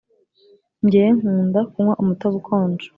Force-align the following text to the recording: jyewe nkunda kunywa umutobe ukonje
jyewe 0.89 1.11
nkunda 1.19 1.59
kunywa 1.71 1.93
umutobe 2.01 2.35
ukonje 2.41 2.85